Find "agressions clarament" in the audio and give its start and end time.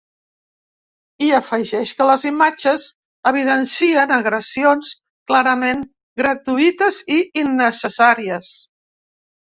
4.15-5.85